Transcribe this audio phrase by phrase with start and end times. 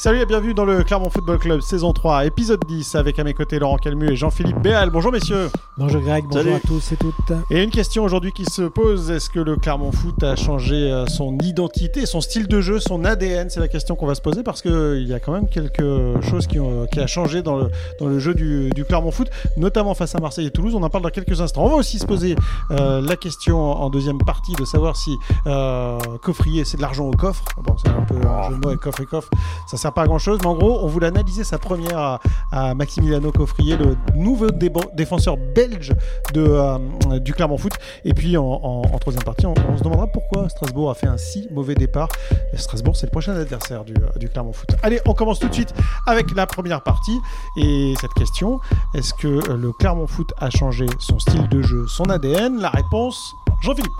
[0.00, 3.34] Salut et bienvenue dans le Clermont Football Club saison 3, épisode 10, avec à mes
[3.34, 4.90] côtés Laurent Calmu et Jean-Philippe Béal.
[4.90, 5.50] Bonjour messieurs.
[5.76, 7.32] Bonjour Greg, bonjour à tous et toutes.
[7.50, 11.06] Et une question aujourd'hui qui se pose, est-ce que le Clermont Foot a changé euh,
[11.06, 14.44] son identité, son style de jeu, son ADN C'est la question qu'on va se poser
[14.44, 17.68] parce qu'il y a quand même quelque chose qui, ont, qui a changé dans le,
[17.98, 20.76] dans le jeu du, du, Clermont Foot, notamment face à Marseille et Toulouse.
[20.76, 21.64] On en parle dans quelques instants.
[21.64, 22.36] On va aussi se poser
[22.70, 25.16] euh, la question en deuxième partie de savoir si
[25.48, 27.42] euh, coffrier c'est de l'argent au coffre.
[27.64, 29.30] Bon, c'est un peu un jeu de mots avec coffre et coffre,
[29.66, 32.20] ça sert pas grand chose, mais en gros, on voulait analyser sa première
[32.52, 34.48] à, Maximiliano Coffrier, le nouveau
[34.94, 35.94] défenseur belge
[36.36, 36.78] euh,
[37.20, 37.72] du Clermont Foot.
[38.04, 41.74] Et puis en, troisième partie, on, se demandera pourquoi Strasbourg a fait un si mauvais
[41.74, 42.08] départ.
[42.54, 44.70] Strasbourg, c'est le prochain adversaire du, euh, du, Clermont Foot.
[44.82, 45.74] Allez, on commence tout de suite
[46.06, 47.18] avec la première partie.
[47.56, 48.60] Et cette question,
[48.94, 53.34] est-ce que le Clermont Foot a changé son style de jeu, son ADN La réponse,
[53.62, 53.92] Jean-Philippe.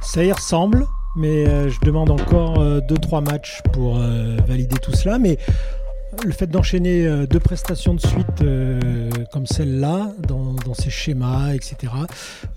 [0.00, 0.86] Ça y ressemble,
[1.16, 5.18] mais euh, je demande encore 2-3 matchs pour euh, valider tout cela.
[5.18, 5.38] Mais
[6.24, 11.52] le fait d'enchaîner euh, deux prestations de suite euh, comme celle-là, dans, dans, ces schémas,
[11.54, 11.92] etc.,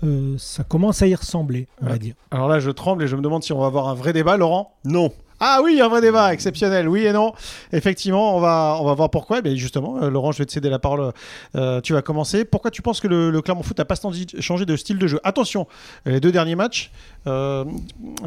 [0.04, 1.92] euh, ça commence à y ressembler, on ouais.
[1.92, 2.14] va dire.
[2.30, 4.36] Alors là, je tremble et je me demande si on va avoir un vrai débat,
[4.36, 4.74] Laurent?
[4.84, 5.12] Non.
[5.40, 7.32] Ah oui, un vrai débat exceptionnel, oui et non.
[7.72, 9.40] Effectivement, on va, voir pourquoi.
[9.42, 11.12] Mais justement, euh, Laurent, je vais te céder la parole.
[11.54, 12.44] Euh, tu vas commencer.
[12.44, 13.94] Pourquoi tu penses que le, le Clermont Foot n'a pas
[14.40, 15.20] changé de style de jeu?
[15.22, 15.66] Attention,
[16.06, 16.90] les deux derniers matchs,
[17.26, 17.64] euh,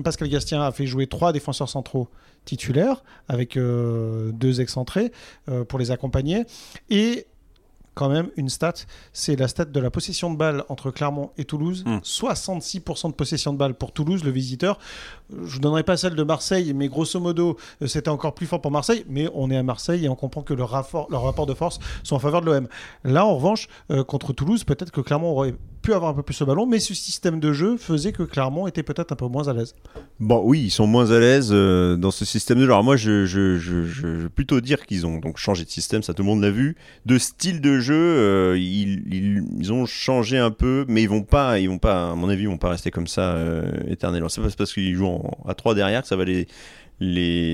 [0.04, 2.08] Pascal Gastien a fait jouer trois défenseurs centraux
[2.46, 5.12] titulaires avec deux excentrés
[5.68, 6.46] pour les accompagner.
[6.90, 7.28] Et
[7.94, 8.74] quand même une stat,
[9.14, 11.84] c'est la stat de la possession de balle entre Clermont et Toulouse.
[11.86, 11.98] Mm.
[11.98, 14.80] 66% de possession de balle pour Toulouse, le visiteur.
[15.30, 18.62] Je ne donnerai pas celle de Marseille, mais grosso modo, euh, c'était encore plus fort
[18.62, 19.06] pour Marseille.
[19.10, 21.80] Mais on est à Marseille et on comprend que le rapport, leur rapport de force
[22.04, 22.68] sont en faveur de l'OM.
[23.04, 26.40] Là, en revanche, euh, contre Toulouse, peut-être que Clermont aurait pu avoir un peu plus
[26.40, 29.48] le ballon, mais ce système de jeu faisait que Clermont était peut-être un peu moins
[29.48, 29.76] à l'aise.
[30.20, 32.70] Bon, oui, ils sont moins à l'aise euh, dans ce système de jeu.
[32.70, 36.28] Alors moi, je, je, plutôt dire qu'ils ont donc changé de système, ça tout le
[36.28, 36.76] monde l'a vu.
[37.06, 41.68] De style de jeu, euh, ils, ont changé un peu, mais ils vont pas, ils
[41.68, 44.30] vont pas, à mon avis, ils vont pas rester comme ça euh, éternellement.
[44.30, 46.48] C'est parce qu'ils jouent en, à 3 derrière que ça va les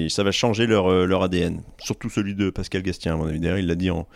[0.09, 1.61] ça va changer leur, euh, ADN.
[1.79, 3.39] Surtout celui de Pascal Gastien, à mon avis.
[3.39, 4.07] D'ailleurs, il l'a dit en,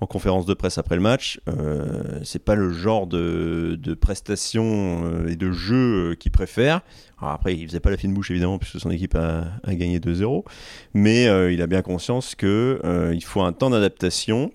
[0.00, 1.40] en, conférence de presse après le match.
[1.48, 6.82] Euh, c'est pas le genre de, de prestation euh, et de jeu qu'il préfère.
[7.24, 10.44] Alors après, il faisait pas la fine bouche, évidemment, puisque son équipe a, gagné 2-0.
[10.92, 14.52] Mais euh, il a bien conscience qu'il euh, faut un temps d'adaptation.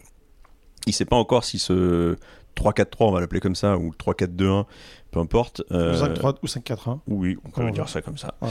[0.86, 2.16] Il sait pas encore si ce
[2.56, 4.66] 3-4-3, on va l'appeler comme ça, ou 3-4-2-1,
[5.12, 5.64] peu importe.
[5.72, 7.00] Euh, 5-3 ou 5-4-1.
[7.08, 8.36] Oui, on peut dire ça comme ça.
[8.42, 8.50] Ouais.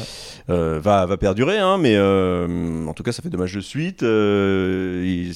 [0.50, 3.60] Euh, va, va perdurer, hein, mais euh, en tout cas, ça fait deux matchs de
[3.60, 4.02] suite.
[4.02, 5.32] Euh, il,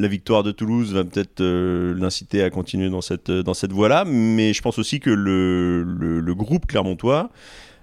[0.00, 4.52] la victoire de Toulouse va peut-être l'inciter à continuer dans cette, dans cette voie-là, mais
[4.52, 7.30] je pense aussi que le, le, le groupe clermontois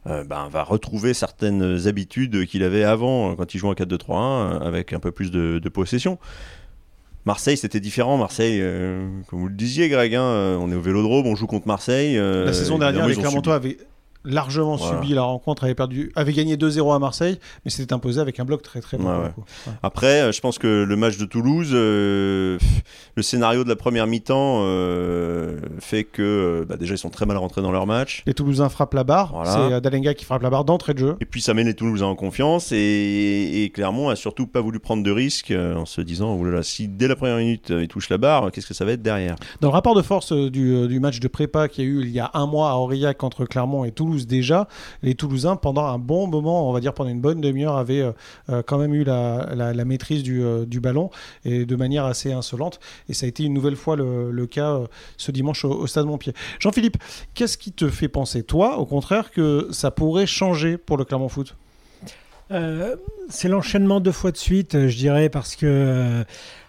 [0.05, 4.99] ben, va retrouver certaines habitudes qu'il avait avant quand il jouait en 4-2-3-1 avec un
[4.99, 6.17] peu plus de, de possession.
[7.29, 8.17] Marseille, c'était différent.
[8.17, 11.67] Marseille, euh, comme vous le disiez, Greg, hein, on est au Vélodrome, on joue contre
[11.67, 12.17] Marseille.
[12.17, 13.77] Euh, la saison dernière, les Clermontois avaient
[14.25, 15.01] largement voilà.
[15.01, 18.45] subi la rencontre, avait perdu, avait gagné 2-0 à Marseille, mais s'était imposé avec un
[18.45, 19.09] bloc très très bon.
[19.09, 19.33] Ouais, ouais.
[19.67, 19.73] Ouais.
[19.83, 22.57] Après, je pense que le match de Toulouse, euh,
[23.15, 27.37] le scénario de la première mi-temps euh, fait que bah, déjà ils sont très mal
[27.37, 28.23] rentrés dans leur match.
[28.25, 29.69] Les Toulousains frappent la barre, voilà.
[29.69, 31.15] c'est Dalenga qui frappe la barre d'entrée de jeu.
[31.21, 34.79] Et puis ça met les Toulousains en confiance et, et Clermont a surtout pas voulu
[34.79, 37.69] prendre de risques euh, en se disant oh là là, si dès la première minute
[37.69, 39.35] ils touchent la barre, qu'est-ce que ça va être derrière?
[39.61, 42.01] Dans le rapport de force euh, du, du match de prépa qu'il y a eu
[42.01, 44.67] il y a un mois à Aurillac entre Clermont et Toulouse déjà,
[45.03, 48.01] les Toulousains, pendant un bon moment, on va dire pendant une bonne demi-heure, avaient
[48.49, 51.09] euh, quand même eu la, la, la maîtrise du, euh, du, ballon
[51.45, 52.79] et de manière assez insolente.
[53.07, 54.87] Et ça a été une nouvelle fois le, le cas euh,
[55.17, 56.33] ce dimanche au, au Stade Montpied.
[56.59, 56.97] Jean-Philippe,
[57.33, 61.29] qu'est-ce qui te fait penser, toi, au contraire, que ça pourrait changer pour le Clermont
[61.29, 61.55] Foot?
[62.51, 62.95] Euh,
[63.29, 66.23] c'est l'enchaînement deux fois de suite, je dirais, parce que.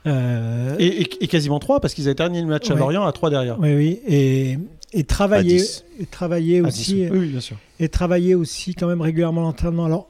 [0.06, 0.76] Euh...
[0.78, 2.76] Et, et, et, quasiment trois, parce qu'ils avaient terminé le match ouais.
[2.76, 3.58] à Lorient à trois derrière.
[3.58, 4.00] Oui, oui.
[4.06, 4.58] Et,
[4.92, 5.62] et travailler,
[5.98, 7.06] et travailler aussi.
[7.10, 7.56] Oui, bien sûr.
[7.78, 9.84] Et travailler aussi quand même régulièrement l'entraînement.
[9.84, 10.08] Alors,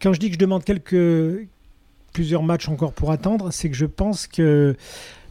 [0.00, 1.48] quand je dis que je demande quelques
[2.12, 4.76] plusieurs matchs encore pour attendre, c'est que je pense que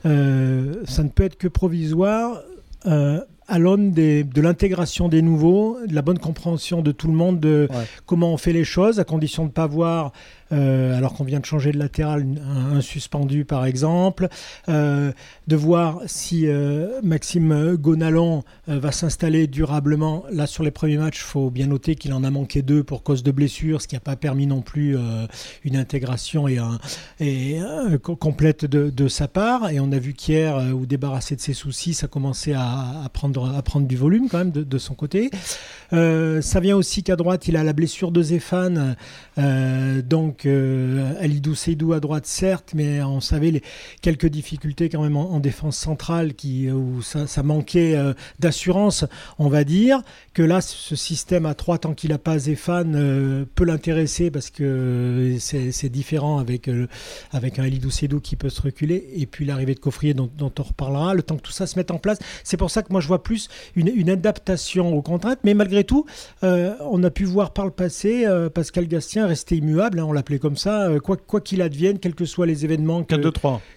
[0.05, 2.41] euh, ça ne peut être que provisoire.
[2.85, 3.19] Euh,
[3.49, 7.67] à l'aune de l'intégration des nouveaux, de la bonne compréhension de tout le monde de
[7.71, 7.85] ouais.
[8.05, 10.09] comment on fait les choses, à condition de ne pas voir, euh,
[10.51, 14.27] alors qu'on vient de changer de latéral, un, suspendu par exemple,
[14.67, 15.11] euh,
[15.47, 20.23] de voir si euh, Maxime Gonalon euh, va s'installer durablement.
[20.31, 23.03] Là, sur les premiers matchs, il faut bien noter qu'il en a manqué deux pour
[23.03, 25.25] cause de blessures, ce qui n'a pas permis non plus euh,
[25.63, 26.45] une intégration
[28.01, 29.69] complète de, sa part.
[29.69, 33.87] Et on a vu qu'hier, euh, où débarrassé de ses soucis, ça commençait à, prendre
[33.87, 35.29] du volume quand même de, son côté.
[35.93, 38.95] Euh, ça vient aussi qu'à droite, il a la blessure de Zéphane.
[39.37, 43.63] Euh, donc, Euh, Alidou Seydou à droite, certes, mais on savait les
[44.01, 49.05] quelques difficultés quand même en, défense centrale qui, où ça, manquait euh, d'assurance,
[49.37, 50.01] on va dire.
[50.33, 54.49] Que là, ce système à 3, tant qu'il n'a pas Zéphane, euh, peut l'intéresser parce
[54.49, 56.69] que c'est différent avec,
[57.31, 59.09] avec un Alidou Seydou qui peut se reculer.
[59.15, 61.91] Et puis l'arrivée de Coffrier dont, on reparlera, le temps que tout ça se mette
[61.91, 62.19] en place.
[62.43, 65.39] C'est pour ça que moi je vois plus une, adaptation aux contraintes.
[65.43, 66.05] Mais malgré tout,
[66.41, 70.89] on a pu voir par le passé Pascal Gastien rester immuable, hein, on comme ça,
[70.89, 73.15] euh, quoi qu'il advienne, quels que soient les événements que,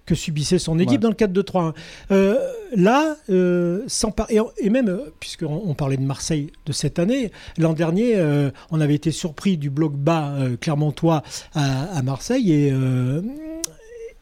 [0.05, 1.63] que subissait son équipe dans le 4-2-3.
[1.63, 1.75] Hein.
[2.11, 2.37] Euh,
[2.75, 7.73] là, euh, sans et, et, même, puisqu'on on parlait de Marseille de cette année, l'an
[7.73, 8.23] dernier,
[8.71, 11.23] on avait été surpris du bloc bas clermontois
[11.55, 12.73] à, à Marseille et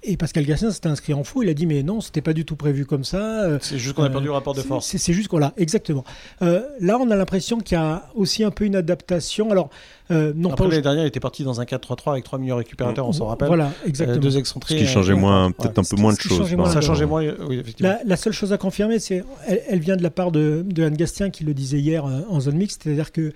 [0.02, 1.42] et Pascal Gassin s'était inscrit en faux.
[1.42, 3.44] Il a dit mais non, c'était pas du tout prévu comme ça.
[3.44, 4.86] Euh, c'est juste qu'on a perdu le rapport de force.
[4.86, 6.04] C'est juste qu'on l'a exactement.
[6.42, 9.50] Euh, là, on a l'impression qu'il y a aussi un peu une adaptation.
[9.50, 9.68] Alors
[10.10, 13.06] euh, non Après, l'année dernière, il était parti dans un 4-3-3 avec trois meilleurs récupérateurs,
[13.06, 13.48] on s'en rappelle.
[13.48, 14.18] Voilà, exactement.
[14.18, 14.74] deux excentrés.
[14.74, 16.48] Ce qui changeait moins, peut-être un peu moins de choses.
[16.72, 17.96] ça changeait moins, oui, effectivement.
[18.04, 21.30] La, seule chose à confirmer, c'est elle, vient de la part de, de Anne Gastien
[21.30, 23.32] qui le disait hier en zone mixte, c'est-à-dire que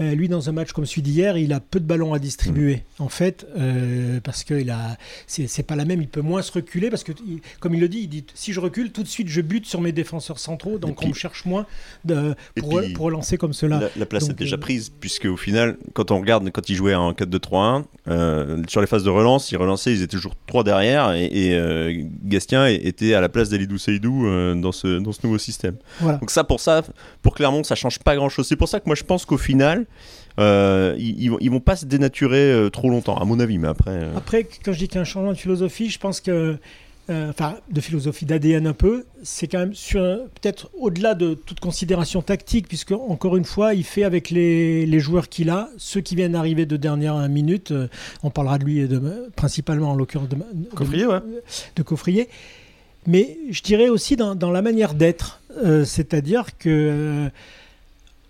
[0.00, 2.84] euh, lui, dans un match comme celui d'hier, il a peu de ballons à distribuer,
[2.98, 3.02] mm.
[3.02, 4.96] en fait, euh, parce que il a,
[5.26, 6.00] c'est pas la même.
[6.00, 7.12] Il peut moins se reculer parce que,
[7.58, 9.80] comme il le dit, il dit si je recule, tout de suite, je bute sur
[9.80, 11.66] mes défenseurs centraux, donc on me cherche moins
[12.04, 13.90] de, pour, pour relancer comme cela.
[13.96, 16.94] La, place est déjà euh, prise, puisque au final, quand on regarde, quand il jouait
[16.94, 22.08] en 4-2-3-1, sur les phases de relance, il relançait, ils étaient toujours trois derrière, et,
[22.24, 25.76] Gastien était à la place d'Alidou Seydou dans, ce, dans ce nouveau système.
[26.00, 26.82] Donc ça, pour ça,
[27.22, 28.46] pour Clermont, ça change pas grand-chose.
[28.46, 29.86] C'est pour ça que moi, je pense qu'au final,
[30.38, 33.58] euh, ils, ils, vont pas se dénaturer euh, trop longtemps, à mon avis.
[33.58, 35.98] Mais après, euh, après quand je dis qu'il y a un changement de philosophie, je
[35.98, 36.58] pense que,
[37.08, 42.22] enfin, de philosophie d'ADN un peu, c'est quand même sur peut-être au-delà de toute considération
[42.22, 46.14] tactique, puisque encore une fois, il fait avec les, les joueurs qu'il a, ceux qui
[46.14, 47.72] viennent d'arriver de dernière minute.
[48.22, 50.36] on parlera de lui de, principalement en l'occurrence de,
[50.74, 51.20] Coffrier, ouais.
[51.74, 52.28] de Coffrier.
[53.06, 55.40] Mais je dirais aussi dans, dans la manière d'être,
[55.84, 57.30] c'est-à-dire que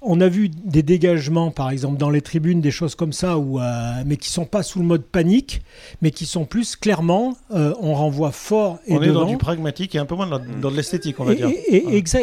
[0.08, 3.60] on a vu des dégagements, par exemple, dans les tribunes, des choses comme ça, où,
[3.60, 5.60] euh, mais qui sont pas sous le mode panique,
[6.00, 9.94] mais qui sont plus clairement, euh, on renvoie fort et On est dans du pragmatique
[9.94, 11.50] et un peu moins dans, de l'esthétique, on va dire.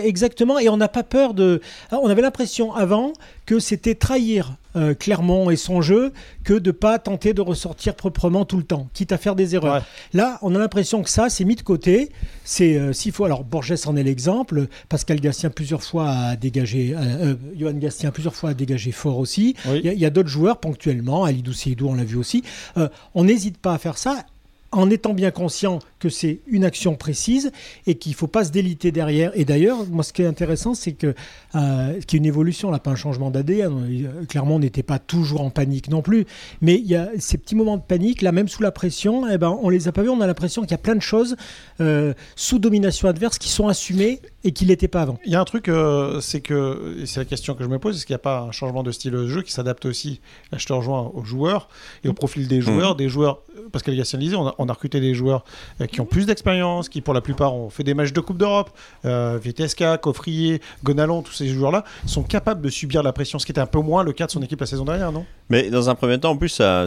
[0.04, 1.62] exactement, et on n'a pas peur de...
[1.92, 3.14] On avait l'impression avant
[3.46, 6.12] que c'était trahir euh, Clermont et son jeu
[6.44, 9.86] que de pas tenter de ressortir proprement tout le temps, quitte à faire des erreurs.
[10.14, 12.12] Là, on a l'impression que ça, c'est mis de côté.
[12.44, 13.26] C'est euh, s'il faut.
[13.26, 14.68] Alors Borges en est l'exemple.
[14.90, 16.94] Pascal Gastien plusieurs fois a dégagé.
[16.96, 19.56] Euh, Johan Gastien plusieurs fois a dégagé fort aussi.
[19.66, 21.24] Il y a, d'autres joueurs ponctuellement.
[21.24, 22.44] Alidou Seydou, on l'a vu aussi.
[23.14, 24.26] on n'hésite pas à faire ça
[24.72, 27.52] en étant bien conscient que c'est une action précise
[27.88, 29.32] et qu'il ne faut pas se déliter derrière.
[29.34, 31.16] Et d'ailleurs, moi, ce qui est intéressant, c'est que
[31.56, 33.74] euh, qu'il y a une évolution, là, pas un changement d'ADN.
[33.74, 36.26] Euh, clairement, on n'était pas toujours en panique non plus.
[36.62, 39.40] Mais il y a ces petits moments de panique, là, même sous la pression, eh
[39.40, 40.10] ben, on les a pas vus.
[40.10, 41.38] On a l'impression qu'il y a plein de choses
[41.82, 45.18] euh, sous domination adverse qui sont assumées et qui ne l'étaient pas avant.
[45.26, 45.72] Il y a un truc,
[46.22, 48.52] c'est que, c'est la question que je me pose, est-ce qu'il n'y a pas un
[48.52, 50.22] changement de style de jeu qui s'adapte aussi,
[50.52, 51.68] là je te rejoins, aux joueurs
[52.04, 52.98] et au profil des joueurs, mmh.
[52.98, 53.42] des joueurs,
[53.72, 53.84] parce
[54.18, 55.46] disait, on a, on a recruté des joueurs
[55.92, 58.72] qui ont plus d'expérience, qui pour la plupart ont fait des matchs de Coupe d'Europe,
[59.06, 63.52] euh, Vitesca, Coffrier, Gonalon, tous ces joueurs-là sont capables de subir la pression, ce qui
[63.52, 65.26] était un peu moins le cas de son équipe la saison dernière, non?
[65.50, 66.86] Mais dans un premier temps, en plus, ce,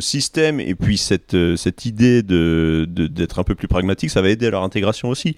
[0.00, 4.46] système et puis cette, euh, idée de, d'être un peu plus pragmatique, ça va aider
[4.46, 5.36] à leur intégration aussi.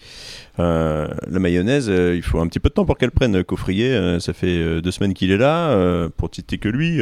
[0.58, 3.44] Euh, la mayonnaise, euh, il faut un petit peu de temps pour qu'elle prenne.
[3.44, 7.00] Coffrier, ça fait deux semaines qu'il est là, pour citer que lui.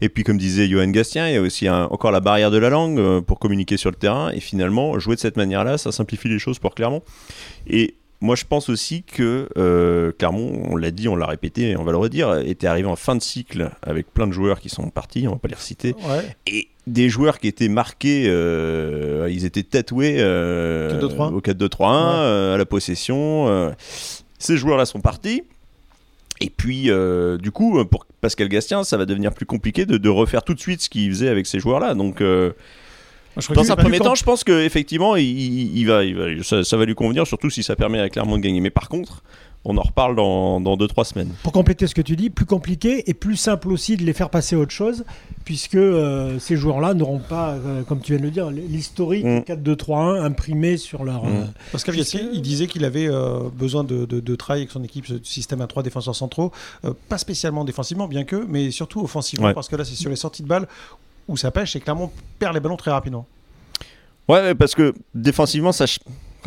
[0.00, 2.70] et puis, comme disait Johan Gastien, il y a aussi encore la barrière de la
[2.70, 4.09] langue pour communiquer sur le terrain.
[4.32, 7.02] Et finalement, jouer de cette manière-là, ça simplifie les choses pour Clermont.
[7.66, 11.84] Et moi, je pense aussi que euh, Clermont, on l'a dit, on l'a répété, on
[11.84, 14.88] va le redire, était arrivé en fin de cycle avec plein de joueurs qui sont
[14.90, 15.94] partis, on va pas les reciter,
[16.46, 22.58] et des joueurs qui étaient marqués, euh, ils étaient tatoués euh, au 4-2-3-1, euh, à
[22.58, 23.72] la possession.
[24.38, 25.42] ces joueurs-là sont partis.
[26.42, 26.90] Et puis,
[27.40, 30.60] du coup, pour Pascal Gastien, ça va devenir plus compliqué de, de refaire tout de
[30.60, 31.94] suite ce qu'il faisait avec ces joueurs-là.
[31.94, 32.22] Donc,
[33.54, 36.94] dans un premier temps, je pense qu'effectivement, il, il, va, il va, ça, va lui
[36.94, 38.60] convenir, surtout si ça permet à Clermont de gagner.
[38.60, 39.22] Mais par contre,
[39.64, 41.30] on en reparle dans 2-3 semaines.
[41.42, 44.30] Pour compléter ce que tu dis, plus compliqué et plus simple aussi de les faire
[44.30, 45.04] passer à autre chose,
[45.44, 50.22] puisque euh, ces joueurs-là n'auront pas, euh, comme tu viens de le dire, l'historique 4-2-3-1
[50.22, 51.24] imprimé sur leur.
[51.24, 51.28] Mm.
[51.28, 53.08] Euh, Parce qu'il disait qu'il avait
[53.54, 56.52] besoin de, de, travailler avec son équipe, ce système à 3 défenseurs centraux,
[57.08, 60.42] pas spécialement défensivement, bien que, mais surtout offensivement, parce que là, c'est sur les sorties
[60.42, 60.66] de balles
[61.30, 63.26] où ça pêche, c'est clairement perd les ballons très rapidement.
[64.28, 65.86] Ouais, parce que défensivement, ça,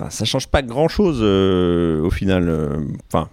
[0.10, 2.48] ça change pas grand chose euh, au final.
[2.48, 2.78] Euh,
[3.12, 3.30] enfin.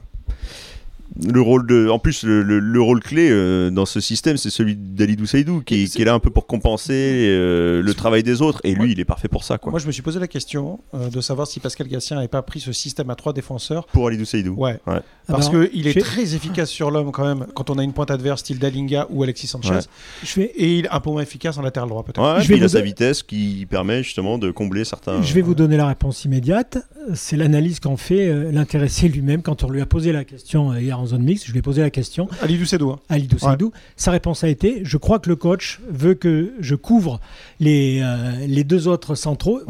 [1.25, 4.49] le rôle de, en plus, le, le- le rôle clé euh, dans ce système, c'est
[4.51, 8.43] celui d'Alidou Saïdou, qui, qui est là un peu pour compenser euh, le travail des
[8.43, 8.61] autres.
[8.65, 9.71] Et lui, il est parfait pour ça, quoi.
[9.71, 12.43] Moi, je me suis posé la question euh, de savoir si Pascal Gatien n'avait pas
[12.43, 13.87] pris ce système à trois défenseurs.
[13.87, 14.55] Pour Alidou Saïdou.
[14.55, 14.79] Ouais.
[14.87, 15.01] Ouais.
[15.31, 18.11] Parce Alors, qu'il est très efficace sur l'homme quand même quand on a une pointe
[18.11, 19.71] adverse style Dalinga ou Alexis Sanchez.
[19.71, 19.81] Ouais.
[20.23, 22.21] Je vais, Et il est un peu moins efficace en latéral droit peut-être.
[22.21, 25.23] Ouais, Je vais il a sa vitesse qui permet justement de combler certains.
[25.23, 26.79] Je vais vous donner la réponse immédiate.
[27.15, 30.81] C'est l'analyse qu'en fait euh, l'intéressé lui-même quand on lui a posé la question euh,
[30.81, 31.47] hier en zone mixte.
[31.47, 32.91] Je lui ai posé la question Ali Doucedou.
[32.91, 33.01] Hein.
[33.39, 33.73] Seydou.
[33.97, 37.21] Sa réponse a été Je crois que le coach veut que je couvre
[37.59, 39.61] les, euh, les deux autres centraux.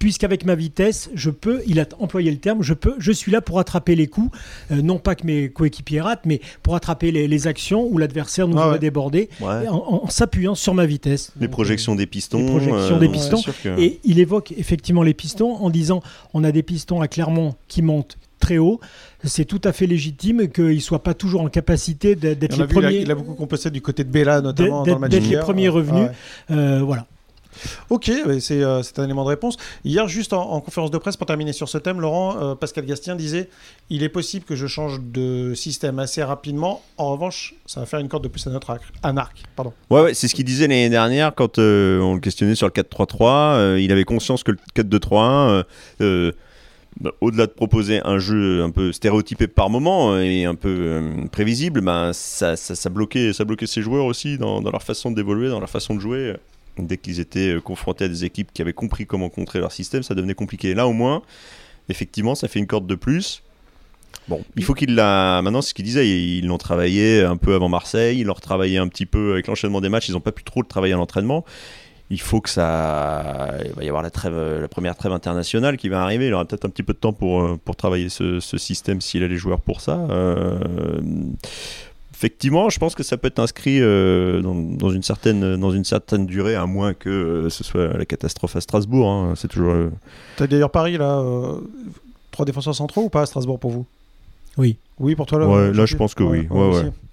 [0.00, 3.42] Puisqu'avec ma vitesse, je peux, il a employé le terme, je peux, je suis là
[3.42, 4.34] pour attraper les coups,
[4.72, 8.48] euh, non pas que mes coéquipiers ratent, mais pour attraper les, les actions où l'adversaire
[8.48, 8.78] nous Ah aurait ouais.
[8.78, 9.68] débordé Ouais.
[9.68, 11.32] en, en- en s'appuyant sur ma vitesse.
[11.38, 12.38] Les Donc, projections des pistons.
[12.38, 13.42] les projections euh, des pistons.
[13.62, 16.02] que- et il évoque effectivement les pistons en disant
[16.32, 18.80] on a des pistons à Clermont qui montent très haut.
[19.22, 22.54] C'est tout à fait légitime qu'ils ne soient pas toujours en capacité d'être les vu,
[22.56, 22.96] il a- premiers.
[23.02, 25.36] il a beaucoup compensé du côté de Bella notamment D'être- dans le match d'être les
[25.40, 26.08] premiers revenus.
[26.08, 26.56] Ah ouais.
[26.58, 27.06] Euh, voilà.
[27.90, 29.56] Ok, euh, c'est un élément de réponse.
[29.84, 32.86] Hier, juste en, en conférence de presse, pour terminer sur ce thème, Laurent, euh, Pascal
[32.86, 33.48] Gastien disait
[33.90, 36.82] il est possible que je change de système assez rapidement.
[36.96, 38.82] En revanche, ça va faire une corde de plus à notre arc.
[39.02, 39.72] À arc pardon.
[39.90, 43.56] Ouais, c'est ce qu'il disait l'année dernière quand euh, on le questionnait sur le 4-3-3.
[43.56, 45.62] euh, il avait conscience que le 4-2-3-1, euh,
[46.00, 46.32] euh,
[47.00, 51.82] bah, au-delà de proposer un jeu un peu stéréotypé par moment et un peu prévisible,
[52.12, 55.60] ça, ça, ça bloquait, ça bloquait ses joueurs aussi dans, dans leur façon d'évoluer, dans
[55.60, 56.34] leur façon de jouer.
[56.82, 60.02] Dès qu'ils étaient euh, confrontés à des équipes qui avaient compris comment contrer leur système,
[60.02, 60.74] ça devenait compliqué.
[60.74, 61.22] Là, au moins,
[61.88, 63.42] effectivement, ça fait une corde de plus.
[64.28, 65.42] Bon, il faut qu'il l'a.
[65.42, 66.08] Maintenant, c'est ce qu'il disait.
[66.08, 68.20] Ils l'ont travaillé un peu avant Marseille.
[68.20, 70.08] Ils l'ont retravaillé un petit peu avec l'enchaînement des matchs.
[70.08, 71.44] Ils n'ont pas pu trop le travailler à l'entraînement.
[72.10, 73.54] Il faut que ça.
[73.64, 76.26] Il va y avoir la, première trêve internationale qui va arriver.
[76.26, 79.22] Il aura peut-être un petit peu de temps pour, euh, travailler ce, ce système s'il
[79.22, 79.96] a les joueurs pour ça.
[80.10, 80.58] Euh,
[82.20, 85.84] Effectivement, je pense que ça peut être inscrit euh, dans, dans une certaine, dans une
[85.84, 89.08] certaine durée, à moins que euh, ce soit la catastrophe à Strasbourg.
[89.10, 89.32] hein.
[89.36, 89.72] C'est toujours.
[89.72, 89.88] euh,
[90.36, 91.54] T'as d'ailleurs Paris là, euh,
[92.30, 93.86] trois défenseurs centraux ou pas à Strasbourg pour vous?
[94.58, 94.76] Oui.
[94.98, 95.48] Oui, pour toi là.
[95.48, 96.46] Ouais, là, je pense que oui.
[96.50, 96.68] Ouais,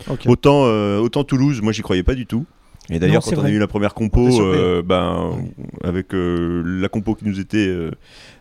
[0.09, 0.17] ouais.
[0.27, 2.45] Autant, euh, autant Toulouse, moi j'y croyais pas du tout.
[2.89, 5.35] Et d'ailleurs, quand on a eu la première compo, euh, ben,
[5.83, 7.91] avec euh, la compo qui nous était euh,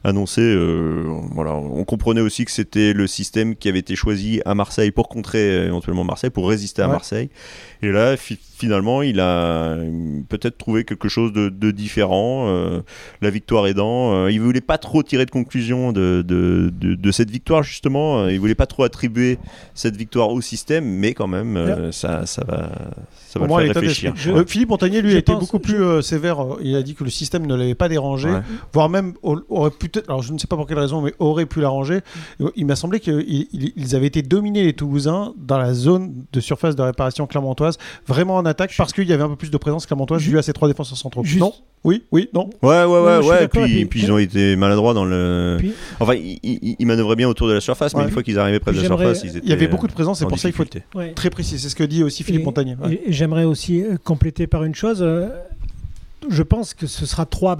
[0.07, 4.55] annoncée, euh, voilà, on comprenait aussi que c'était le système qui avait été choisi à
[4.55, 6.93] Marseille pour contrer euh, éventuellement Marseille, pour résister à Ouais.
[6.93, 7.29] Marseille.
[7.83, 9.25] Et là, fi- finalement, il a
[9.75, 12.47] euh, peut-être trouvé quelque chose de, de différent.
[12.49, 12.81] euh,
[13.21, 17.11] la victoire aidant, euh, il voulait pas trop tirer de conclusion de, de, de- de
[17.11, 18.29] cette victoire justement.
[18.29, 19.39] Il voulait pas trop attribuer
[19.75, 22.71] cette victoire au système, mais quand même, euh, ça, ça va,
[23.29, 24.13] ça va Au moins, le l'état faire réfléchir.
[24.17, 26.39] Je- Euh, Philippe Montagnier, lui, je a été pense- beaucoup plus euh, sévère.
[26.63, 28.41] Il a dit que le système ne l'avait pas dérangé, Ouais.
[28.73, 31.47] voire même au- aurait peut-être, alors je ne sais pas pour quelle raison, mais aurait
[31.47, 32.01] pu l'arranger.
[32.57, 36.83] Il m'a semblé qu'ils avaient été dominés, les Toulousains, dans la zone de surface de
[36.83, 40.23] réparation clermontoise, vraiment en attaque, parce qu'il y avait un peu plus de présence clermontoise
[40.23, 41.25] dû à ces trois défenseurs centraux.
[41.25, 41.53] Juste- Non?
[41.85, 42.51] Oui Oui Non?
[42.63, 43.49] Ouais, ouais, ouais, suis ouais.
[43.49, 45.57] Puis, et puis- puis ils ont été maladroits dans le.
[45.59, 48.39] Puis- Enfin, ils, ils- ils manœuvraient bien autour de la surface, mais une fois qu'ils
[48.39, 49.41] arrivaient près de la surface, ils étaient.
[49.45, 50.79] Il y avait beaucoup de présence, c'est pour ça qu'il faut être.
[50.95, 51.13] Ouais.
[51.13, 51.59] très précis.
[51.59, 52.77] C'est ce que dit aussi Philippe Et- Montagnier.
[52.83, 53.03] ouais.
[53.09, 54.99] J'aimerais aussi euh, compléter par une chose.
[55.01, 55.29] euh,
[56.31, 57.57] je pense que ce sera 3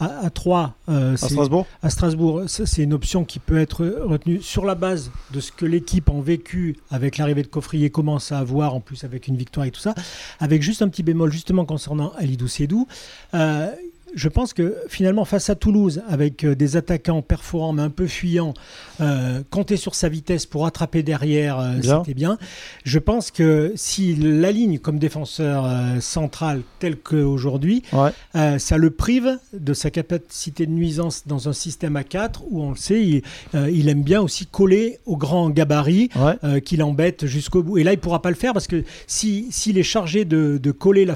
[0.00, 2.42] à, à 3 euh, À Strasbourg à Strasbourg.
[2.46, 6.08] Ça, C'est une option qui peut être retenue sur la base de ce que l'équipe
[6.08, 9.70] a vécu avec l'arrivée de Coffrier commence à avoir, en plus avec une victoire et
[9.70, 9.94] tout ça,
[10.38, 12.86] avec juste un petit bémol justement concernant Alidou Sédou.
[13.34, 13.68] Euh,
[14.14, 18.06] je pense que finalement, face à Toulouse, avec euh, des attaquants perforants mais un peu
[18.06, 18.54] fuyants,
[19.00, 22.38] euh, compter sur sa vitesse pour attraper derrière, euh, c'était bien.
[22.84, 28.10] Je pense que s'il l'aligne comme défenseur euh, central tel qu'aujourd'hui, Ouais.
[28.36, 32.62] euh, ça le prive de sa capacité de nuisance dans un système à 4 où
[32.62, 33.22] on le sait, il,
[33.54, 36.34] euh, il aime bien aussi coller au grand gabarit Ouais.
[36.44, 37.78] euh, qui l'embête jusqu'au bout.
[37.78, 40.70] Et là, il pourra pas le faire parce que si s'il est chargé de, de
[40.72, 41.14] coller la,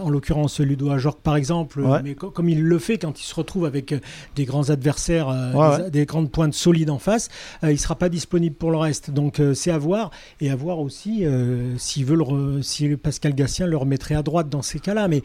[0.00, 2.01] en l'occurrence Ludo Ajorc par exemple, Ouais.
[2.02, 4.00] Mais co- comme il le fait quand il se retrouve avec euh,
[4.36, 5.90] des grands adversaires, euh, Ouais, des, ouais.
[5.90, 7.28] des grandes pointes solides en face,
[7.64, 9.10] euh, il sera pas disponible pour le reste.
[9.10, 12.96] Donc euh, c'est à voir et à voir aussi euh, s'il veut le re- si
[12.96, 15.08] Pascal Gatien le remettrait à droite dans ces cas-là.
[15.08, 15.22] Mais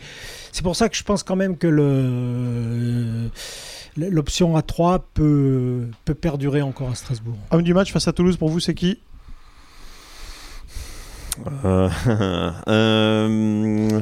[0.52, 3.30] c'est pour ça que je pense quand même que le
[3.98, 7.38] l'option A3 peut, peut perdurer encore à Strasbourg.
[7.50, 9.00] Homme du match face à Toulouse, pour vous, c'est qui?
[11.66, 11.90] Euh,
[12.68, 14.02] euh,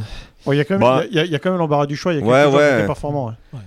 [0.52, 1.04] Il y a quand même, Bah.
[1.10, 2.14] il y a- il y a quand même l'embarras du choix.
[2.14, 2.78] Il y a quelques Ouais, joueurs qui ouais.
[2.80, 3.28] étaient performants.
[3.28, 3.60] ouais.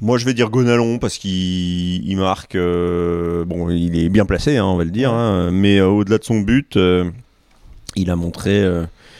[0.00, 2.54] Moi, je vais dire Gonalon parce qu'il il marque.
[2.56, 5.12] euh, bon, il est bien placé, hein, on va le dire.
[5.12, 7.08] hein, mais euh, au-delà de son but, euh,
[7.96, 8.60] il a montré.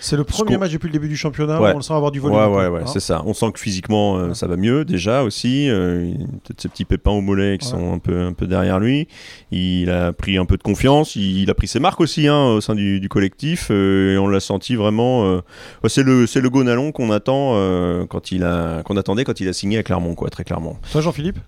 [0.01, 1.71] C'est le premier match depuis le début du championnat Ouais.
[1.71, 2.39] où on le sent avoir du volume.
[2.39, 3.23] Ouais, ouais, ouais, Hein c'est ça.
[3.27, 5.69] On sent que physiquement, euh, ça va mieux déjà aussi.
[5.69, 6.13] Euh,
[6.45, 7.73] Peut-être ces petits pépins au mollet qui Ouais.
[7.73, 9.09] sont un peu, un peu derrière lui.
[9.51, 11.17] Il a pris un peu de confiance.
[11.17, 13.69] Il, il a pris ses marques aussi hein, au sein du, du collectif.
[13.71, 15.25] euh, et on l'a senti vraiment.
[15.27, 15.41] euh,
[15.89, 17.55] c'est le, c'est le Gonalon qu'on attend
[18.09, 20.79] quand il a, qu'on attendait quand il a signé à Clermont, quoi, très clairement.
[20.93, 21.39] Toi, Jean-Philippe?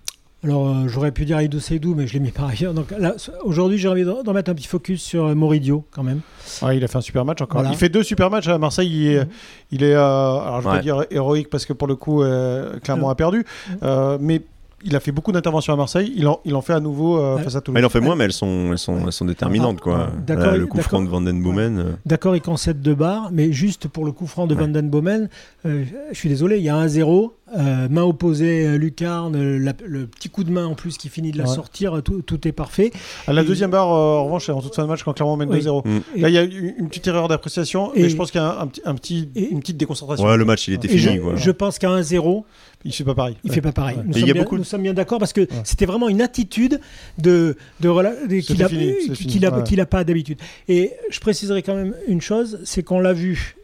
[0.43, 2.73] Alors, euh, j'aurais pu dire Aïdou Seydou, mais je l'ai mis par ailleurs.
[2.73, 6.21] Donc là, aujourd'hui, j'ai envie d'en mettre un petit focus sur euh, Moridio, quand même.
[6.63, 7.61] Ouais, il a fait un super match encore.
[7.61, 7.75] Voilà.
[7.75, 8.89] Il fait deux super matchs à Marseille.
[8.91, 9.27] Il est, Mhm.
[9.71, 10.77] il est euh, alors je vais Ouais.
[10.77, 13.11] pas dire héroïque parce que pour le coup, euh, Clermont Euh.
[13.11, 13.45] a perdu,
[13.83, 14.41] euh, mais
[14.83, 16.11] il a fait beaucoup d'interventions à Marseille.
[16.15, 17.43] Il en, il en fait à nouveau euh, Ouais.
[17.43, 17.81] face à Mais Toulouse.
[17.81, 19.97] il en fait moins, mais elles sont, elles sont, elles sont déterminantes, Ah, quoi.
[19.97, 20.05] ouais.
[20.25, 20.89] D'accord, Là, le coup d'accord.
[20.89, 21.77] franc de Van Den Boomen.
[21.77, 24.61] euh, D'accord, il concède deux barres, mais juste pour le coup franc de Ouais.
[24.61, 25.29] Van Den Bomen,
[25.67, 29.73] euh, je suis désolé, il y a un 0 euh, main opposée, euh, Lucarne, la-
[29.85, 31.55] le petit coup de main en plus qui finit de la Ouais.
[31.55, 32.91] sortir, tout, tout est parfait.
[33.27, 35.35] À la Et- deuxième barre, euh, en revanche, en toute fin de match quand Clermont
[35.37, 35.57] mène Oui.
[35.57, 35.83] 2-0.
[35.85, 36.21] Mm.
[36.21, 38.43] Là, il y a eu une petite erreur d'appréciation, Et- mais je pense qu'il y
[38.43, 40.25] a un, un petit, un petit- Et- une petite déconcentration.
[40.25, 41.35] Ouais, le match, il était Et je, fini, quoi.
[41.35, 42.45] je pense qu'à 1-0,
[42.85, 43.35] Il fait pas pareil.
[43.43, 43.55] il Ouais.
[43.55, 43.97] fait pas pareil.
[43.97, 44.03] Ouais.
[44.07, 46.09] Nous, sommes y a bien, beaucoup de- nous sommes bien d'accord parce que c'était vraiment
[46.09, 46.79] une attitude
[47.17, 49.63] de, de, rela- de- qu'il a, qu'il a, ouais.
[49.63, 50.37] qu'il a pas d'habitude.
[50.67, 53.55] Et je préciserai quand même une chose, c'est qu'on l'a vu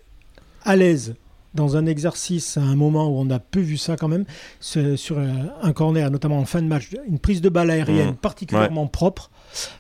[0.66, 1.16] à l'aise
[1.58, 4.24] dans un exercice à un moment où on a peu vu ça quand même,
[4.62, 5.28] sur euh,
[5.62, 8.16] un corner, notamment en fin de match, une prise de balle aérienne Mmh.
[8.16, 9.30] particulièrement propre.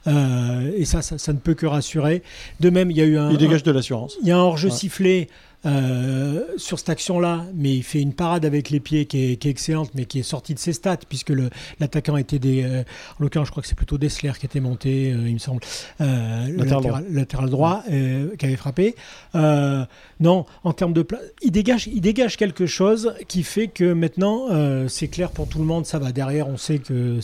[0.07, 2.24] Euh, et ça, ça, ça ne peut que rassurer.
[2.60, 4.17] De même, il y a eu un, Il dégage de l'assurance.
[4.22, 4.75] il y a un hors-jeu Ouais.
[4.75, 5.29] sifflé
[5.65, 9.47] euh, sur cette action-là, mais il fait une parade avec les pieds qui est, qui
[9.47, 11.33] est excellente, mais qui est sortie de ses stats, puisque
[11.79, 12.63] l'attaquant était des.
[12.63, 12.81] euh,
[13.19, 15.61] en l'occurrence, je crois que c'est plutôt Dessler qui était monté, euh, il me semble.
[15.99, 18.95] Le Latéral latéral, latéral droit qui avait frappé.
[19.33, 24.47] Non, en termes de place, il dégage, il dégage quelque chose qui fait que maintenant,
[24.87, 27.19] c'est clair pour tout le monde, ça va derrière, on sait que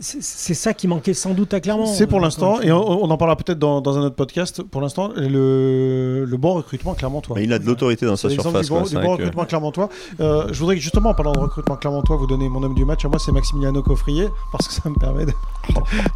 [0.00, 1.86] c'est ça qui manquait sans doute à Clermont.
[1.86, 4.62] C'est pour l'instant, et on, on en parlera peut-être dans, dans un autre podcast.
[4.62, 7.36] Pour l'instant, le, le bon recrutement Clermontois.
[7.36, 8.82] Mais il a de l'autorité dans sa surface, du bon, quoi.
[8.84, 9.88] du C'est bon recrutement clermontois.
[10.20, 13.04] Euh, je voudrais justement, en parlant de recrutement clermontois, vous donner mon homme du match.
[13.04, 15.32] À moi, c'est Maximiliano Coffrier, parce que ça me permet de,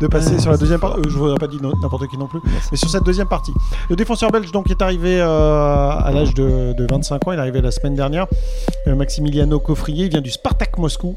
[0.00, 1.00] de passer Ah, sur la deuxième partie.
[1.08, 2.40] je ne voudrais pas dire n'importe qui non plus,
[2.70, 3.52] mais sur cette deuxième partie.
[3.90, 7.32] Le défenseur belge donc est arrivé euh, à l'âge de, de 25 ans.
[7.32, 8.26] Il est arrivé la semaine dernière.
[8.86, 11.16] Euh, Maximiliano Coffrier il vient du Spartak Moscou.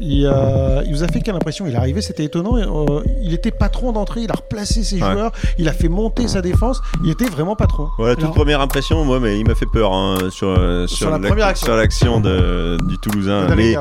[0.00, 1.66] Il, euh, il vous a fait quelle impression?
[1.66, 2.56] Il est arrivé, c'était étonnant.
[2.56, 4.22] Euh, il était patron d'entrée.
[4.22, 5.12] Il a replacé ses Ouais.
[5.12, 5.32] joueurs.
[5.58, 6.80] Il a fait monter sa défense.
[7.04, 7.88] Il était vraiment patron.
[7.98, 10.96] Voilà, toute Alors- première impression, moi, mais il m'a fait peur hein, sur, euh, Sur
[10.98, 11.66] sur, la l'ac- première action.
[11.66, 13.46] sur l'action du Toulousain.
[13.56, 13.74] Mais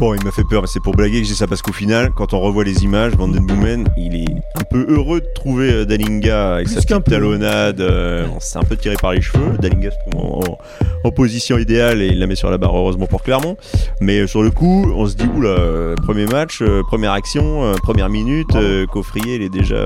[0.00, 2.10] bon, il m'a fait peur, mais c'est pour blaguer que dis ça parce qu'au final,
[2.16, 5.72] quand on revoit les images, Van Den Boomen, il est un peu heureux de trouver
[5.72, 7.80] euh, Dalinga avec Plus sa petite talonnade.
[7.80, 9.56] euh, bon, c'est un peu tiré par les cheveux.
[9.60, 10.58] Dalinga se trouve en, en-
[11.04, 13.56] en position idéale et il la met sur la barre, heureusement pour Clermont.
[14.00, 17.74] Mais euh, sur le coup, on se dit, oula, premier match, euh, première action, euh,
[17.74, 18.48] première minute,
[18.90, 19.76] Coffrier, il est déjà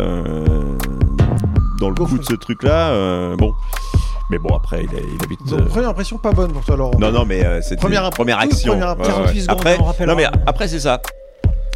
[1.80, 3.34] dans le coup de ce truc-là.
[3.36, 3.52] bon.
[4.30, 4.88] Mais bon, après, il
[5.28, 5.40] vite.
[5.48, 6.98] Donc, euh, première impression pas bonne pour toi, Laurent.
[6.98, 8.72] non, non, mais euh, c'était Première- une première action.
[8.72, 9.40] première- Ouais, 48 ouais.
[9.40, 10.14] secondes, Après, on rappellera.
[10.14, 11.00] non, mais après c'est ça.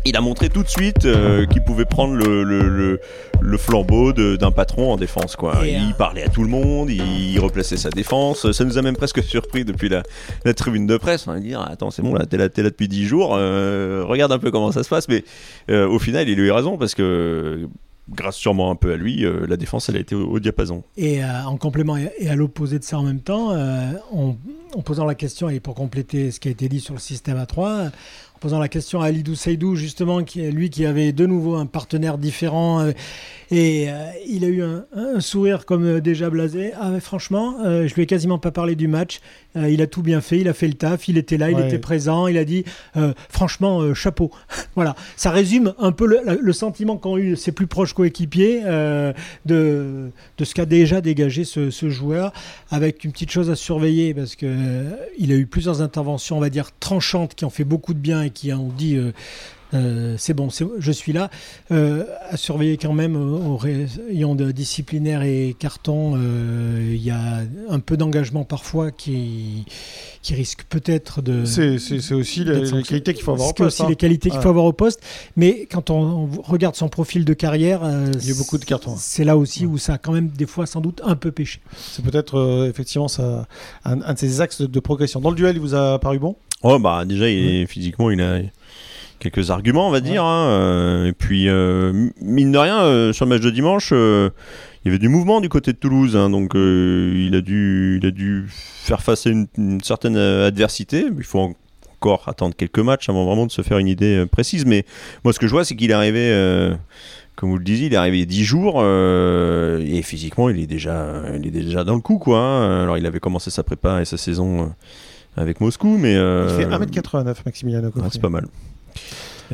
[0.05, 3.01] Il a montré tout de suite euh, qu'il pouvait prendre le, le, le,
[3.41, 5.37] le flambeau de- d'un patron en défense.
[5.37, 5.65] Quoi.
[5.65, 8.51] Et, il euh, parlait à tout le monde, il replaçait sa défense.
[8.51, 10.03] Ça nous a même presque surpris depuis la,
[10.45, 11.29] la tribune de presse.
[11.29, 14.41] On va dire Attends, c'est bon, là, t'es là, depuis 10 jours, euh, regarde un
[14.41, 15.07] peu comment ça se passe.
[15.09, 15.23] Mais
[15.71, 17.69] euh, au final, il a eu raison parce que,
[18.09, 20.83] grâce sûrement un peu à lui, euh, la défense, elle a été au, diapason.
[20.97, 24.37] Et euh, en complément et à l'opposé de ça en même temps, euh, en,
[24.83, 27.91] posant la question, et pour compléter ce qui a été dit sur le système A3,
[28.32, 31.67] en posant la question à Alidou Seydou, justement, qui, lui qui avait de nouveau un
[31.67, 32.93] partenaire différent, euh,
[33.53, 36.73] et euh, il a eu un, un sourire comme euh, déjà blasé.
[36.81, 39.21] Ah, mais franchement, euh, je lui ai quasiment pas parlé du match.
[39.55, 41.79] Il a tout bien fait, il a fait le taf, il était là, il était
[41.79, 42.65] présent, il a dit
[43.29, 44.31] franchement, chapeau.
[44.77, 50.11] voilà, ça résume un peu le, le sentiment qu'ont eu ses plus proches coéquipiers de,
[50.39, 52.33] de ce qu'a déjà dégagé ce, ce joueur,
[52.71, 54.87] avec une petite chose à surveiller, parce que
[55.19, 58.23] il a eu plusieurs interventions, on va dire, tranchantes, qui ont fait beaucoup de bien
[58.23, 59.13] et qui ont dit euh,
[59.75, 61.31] euh, c'est bon, c'est- je suis là.
[61.71, 67.41] Euh, à surveiller quand même au rayon de disciplinaire et carton, euh, il y a
[67.71, 69.65] un peu d'engagement parfois qui,
[70.21, 71.47] qui risque peut-être de.
[71.47, 73.77] C'est c'est- c'est aussi les, qualités qu'il faut avoir au C'est poste.
[73.81, 73.89] aussi hein.
[73.89, 74.43] les qualités qu'il Ouais.
[74.43, 75.01] faut avoir au poste.
[75.37, 77.81] Mais quand on, regarde son profil de carrière,
[78.21, 78.97] Il y a beaucoup de cartons.
[78.99, 81.61] C'est là aussi où ça a quand même des fois sans doute un peu péché.
[81.93, 83.47] C'est peut-être effectivement ça,
[83.87, 85.19] un, un de ses axes de, de progression.
[85.21, 86.37] Dans le duel, il vous a paru bon?
[86.63, 88.39] Oh bah déjà il est, physiquement il a
[89.19, 93.25] quelques arguments on va dire hein, euh, et puis euh, mine de rien euh, sur
[93.25, 94.31] le match de dimanche euh,
[94.85, 97.99] il y avait du mouvement du côté de Toulouse hein, donc euh, il a dû
[98.03, 101.55] il a dû faire face à une, une certaine euh, adversité il faut en-
[102.01, 104.85] encore attendre quelques matchs avant vraiment de se faire une idée euh, précise mais
[105.25, 106.75] moi ce que je vois c'est qu'il est arrivé euh,
[107.37, 111.23] comme vous le disiez, il est arrivé 10 jours euh, et physiquement, il est déjà,
[111.35, 112.39] il est déjà dans le coup, quoi.
[112.39, 112.83] hein.
[112.83, 114.67] Alors, il avait commencé sa prépa et sa saison euh,
[115.37, 118.11] avec Moscou, mais Il euh, fait 1m89, Maximiliano Coffrier.
[118.13, 118.47] c'est pas mal.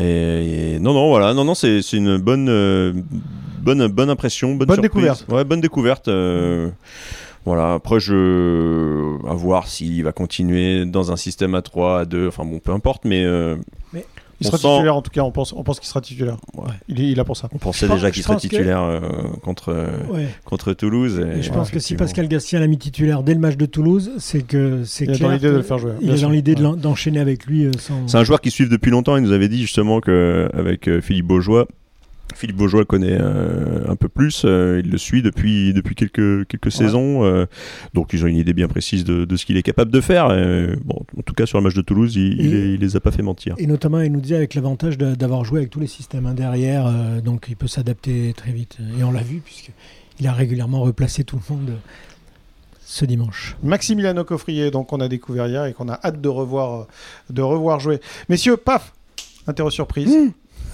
[0.00, 2.92] Et, et- non, non, voilà, non, non, c'est c'est une bonne, euh,
[3.60, 5.02] bonne, bonne impression, bonne, Bonne surprise.
[5.04, 5.24] découverte.
[5.28, 6.08] Ouais, bonne découverte.
[6.08, 6.68] euh,
[7.44, 7.74] voilà.
[7.74, 12.44] Après, je à voir s'il va continuer dans un système à 3, à 2, enfin
[12.44, 13.56] bon, peu importe, mais euh,
[14.40, 16.37] Il On sera sent- titulaire en tout cas, on pense, on pense qu'il sera titulaire.
[16.57, 16.64] Ouais.
[16.88, 17.48] Il, est, il a pour ça.
[17.53, 19.01] on pensait Je déjà qu'il serait que- titulaire euh,
[19.42, 19.74] contre
[20.12, 20.29] Ouais.
[20.44, 21.18] contre Toulouse.
[21.35, 21.94] Et, Et je pense que si.
[21.96, 25.18] Pascal Gastien l'a mis titulaire dès le match de Toulouse, c'est que c'est Il est
[25.18, 28.07] dans l'idée de le faire jouer, Il est dans l'idée d'enchaîner avec lui euh, sans.
[28.07, 29.16] C'est un joueur qui suit depuis longtemps.
[29.16, 31.66] Il nous avait dit justement que avec euh, Philippe Beaujois,
[32.38, 34.42] Philippe Beaujois le connaît euh, un peu plus.
[34.44, 37.24] euh, il le suit depuis depuis quelques quelques saisons.
[37.24, 37.46] euh,
[37.94, 40.31] donc ils ont une idée bien précise de, de ce qu'il est capable de faire.
[40.33, 42.96] et, bon, en tout cas sur le match de Toulouse, il, il, les- il les
[42.96, 43.55] a pas fait mentir.
[43.59, 46.87] Et notamment, il nous disait avec l'avantage d'avoir joué avec tous les systèmes hein, derrière,
[46.87, 48.79] euh, donc il peut s'adapter très vite.
[48.98, 51.72] Et on l'a vu, puisqu'il a régulièrement replacé tout le monde
[52.85, 53.57] ce dimanche.
[53.62, 56.87] Maximiliano Coffrier, donc on a découvert hier et qu'on a hâte de revoir,
[57.31, 58.01] de revoir jouer.
[58.29, 58.94] Messieurs, paf
[59.46, 60.09] Interro surprise.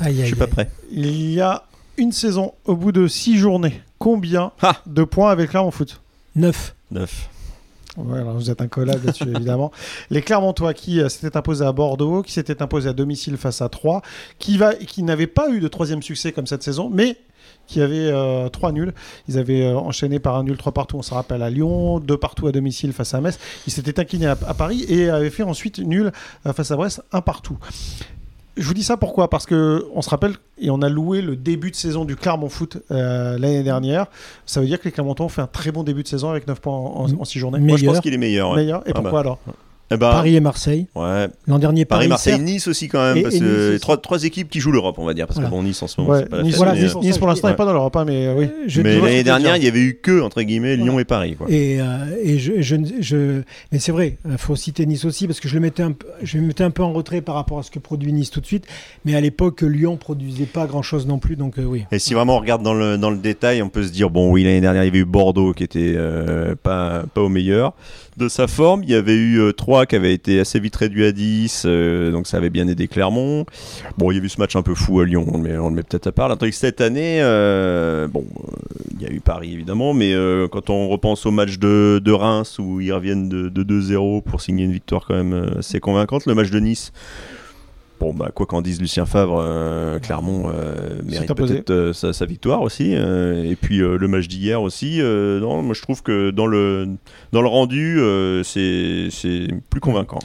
[0.00, 0.70] Aïe, Je suis pas prêt.
[0.90, 1.64] Il y a
[1.96, 3.80] une saison au bout de six journées.
[3.98, 6.00] Combien Ah de points avec Clermont Foot
[6.36, 6.74] 9.
[6.90, 7.30] 9.
[7.96, 9.70] Ouais, alors vous êtes incollable là-dessus, évidemment.
[10.10, 13.68] Les Clermontois qui euh, s'étaient imposés à Bordeaux, qui s'étaient imposés à domicile face à
[13.68, 14.02] 3,
[14.38, 17.16] qui, va, qui n'avaient pas eu de troisième succès comme cette saison, mais
[17.66, 18.92] qui avaient euh, trois nuls.
[19.28, 22.16] Ils avaient euh, enchaîné par un nul 3 partout, on se rappelle, à Lyon, deux
[22.18, 23.38] partout à domicile face à Metz.
[23.66, 26.10] Ils s'étaient inclinés à, à Paris et avaient fait ensuite nul
[26.46, 27.58] euh, face à Brest, un partout.
[28.56, 29.28] Je vous dis ça pourquoi?
[29.30, 32.48] Parce que on se rappelle et on a loué le début de saison du Clermont
[32.48, 34.06] Foot euh, l'année dernière.
[34.46, 36.46] Ça veut dire que les Clermontois ont fait un très bon début de saison avec
[36.46, 37.58] 9 points en, en- en 6 journées.
[37.58, 38.50] Moi je pense qu'il est meilleur.
[38.50, 38.56] ouais.
[38.56, 38.80] Meilleur.
[38.86, 39.18] Et Ah pourquoi bah.
[39.20, 39.38] alors?
[39.90, 40.86] Eh ben, Paris et Marseille.
[40.94, 41.28] Ouais.
[41.46, 43.18] L'an dernier, Paris, Paris, Marseille, certes, Nice aussi quand même.
[43.18, 43.80] Et- parce et que Nice aussi.
[43.80, 45.26] trois, trois équipes qui jouent l'Europe, on va dire.
[45.26, 45.50] Parce Voilà.
[45.50, 47.18] que bon, Nice en ce moment, Ouais, c'est pas la Nice, voilà, Nice, euh, Nice,
[47.18, 47.52] pour l'instant Ouais.
[47.52, 48.46] n'est pas dans l'Europe, hein, mais euh, oui.
[48.66, 51.34] Je mais l'année dernière, il y avait eu que entre guillemets Lyon et Paris.
[51.36, 51.46] Quoi.
[51.50, 51.84] Et, euh,
[52.22, 53.42] et je, je, je-
[53.72, 55.92] mais c'est vrai, il faut citer Nice aussi parce que je le mettais un
[56.22, 58.40] je me mettais un peu en retrait par rapport à ce que produit Nice tout
[58.40, 58.64] de suite.
[59.04, 61.84] Mais à l'époque, Lyon produisait pas grand chose non plus, donc euh, oui.
[61.92, 64.30] Et si vraiment on regarde dans le, dans le détail, on peut se dire bon,
[64.32, 67.74] oui, l'année dernière, il y avait eu Bordeaux qui était euh, pas, pas au meilleur
[68.16, 68.82] de sa forme.
[68.84, 72.12] Il y avait eu euh, 3 qui avait été assez vite réduit à 10, euh,
[72.12, 73.44] donc ça avait bien aidé Clermont.
[73.98, 75.74] Bon, il y a eu ce match un peu fou à Lyon, met, on le
[75.74, 76.38] met peut-être à part.
[76.38, 80.14] Que cette année, euh, bon, euh, il y a eu Paris évidemment, mais
[80.52, 84.64] quand on repense au match de, Reims où ils reviennent de, de 2-0 pour signer
[84.64, 86.92] une victoire quand même assez convaincante, le match de Nice.
[88.04, 92.26] Bon, bah, quoi qu'en dise Lucien Favre, euh, Clermont euh, mérite peut-être euh, sa, sa
[92.26, 92.92] victoire aussi.
[92.92, 94.98] et puis le match d'hier aussi.
[95.00, 96.86] non, moi je trouve que dans le,
[97.32, 97.98] dans le rendu,
[98.44, 100.18] c'est c'est plus convaincant.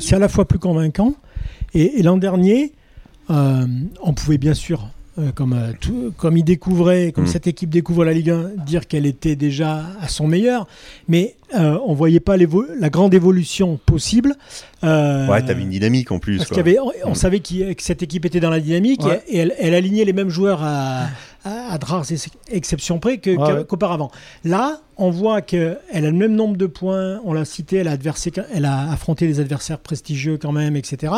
[0.00, 1.14] c'est à la fois plus convaincant.
[1.72, 2.72] Et, et l'an dernier,
[3.28, 4.88] on pouvait bien sûr,
[5.20, 7.28] euh, comme, euh, tout- comme il découvrait, comme Mm.
[7.28, 10.66] cette équipe découvre la Ligue 1, dire qu'elle était déjà à son meilleur.
[11.08, 14.34] Mais euh, on voyait pas la grande évolution possible.
[14.84, 16.38] Euh, Ouais, t'avais une dynamique en plus.
[16.38, 16.62] Parce quoi.
[16.62, 17.14] qu'il y avait, on, on Mm.
[17.14, 19.22] savait que cette équipe était dans la dynamique Ouais.
[19.28, 21.08] et, et elle, elle alignait les mêmes joueurs à,
[21.44, 24.10] à, à de rares ex- exceptions près Ouais, qu'auparavant.
[24.44, 27.96] Là, on voit qu'elle a le même nombre de points, on l'a cité, elle a,
[27.96, 31.12] adversé- elle a affronté des adversaires prestigieux quand même, etc.